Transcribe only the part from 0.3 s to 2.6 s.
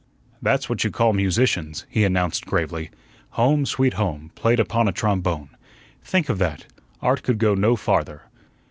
"That's what you call musicians," he announced